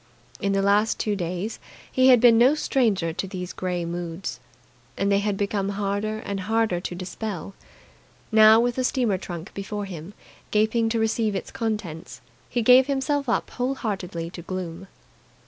In 0.39 0.53
the 0.53 0.63
last 0.63 0.97
two 0.99 1.15
days 1.15 1.59
he 1.91 2.07
had 2.07 2.19
been 2.19 2.35
no 2.39 2.55
stranger 2.55 3.13
to 3.13 3.27
these 3.27 3.53
grey 3.53 3.85
moods, 3.85 4.39
and 4.97 5.11
they 5.11 5.19
had 5.19 5.37
become 5.37 5.69
harder 5.77 6.17
and 6.25 6.39
harder 6.39 6.79
to 6.79 6.95
dispel. 6.95 7.53
Now, 8.31 8.59
with 8.59 8.77
the 8.77 8.83
steamer 8.83 9.19
trunk 9.19 9.53
before 9.53 9.85
him 9.85 10.15
gaping 10.49 10.89
to 10.89 10.99
receive 10.99 11.35
its 11.35 11.51
contents, 11.51 12.19
he 12.49 12.63
gave 12.63 12.87
himself 12.87 13.29
up 13.29 13.51
whole 13.51 13.75
heartedly 13.75 14.31
to 14.31 14.41
gloom. 14.41 14.87